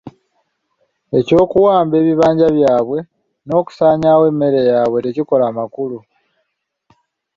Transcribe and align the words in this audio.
Eky'okuwamba 1.19 1.95
ebibanja 2.01 2.47
byabwe 2.57 2.99
n'okusaanyaawo 3.45 4.23
emmere 4.31 4.59
yaabwe 4.69 4.97
tekikola 5.05 5.45
makulu. 5.57 5.99